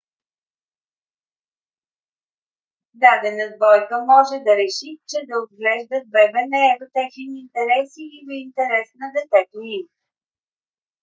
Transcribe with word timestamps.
дадена 3.03 3.45
двойка 3.57 3.95
може 4.13 4.35
да 4.47 4.51
реши 4.61 4.91
че 5.09 5.17
да 5.29 5.33
отглеждат 5.43 6.09
бебе 6.13 6.41
не 6.53 6.61
е 6.71 6.77
в 6.79 6.81
техен 6.95 7.31
интерес 7.43 7.89
или 8.03 8.19
в 8.27 8.29
интерес 8.45 8.87
на 9.01 9.07
детето 9.17 9.57
им 9.77 9.85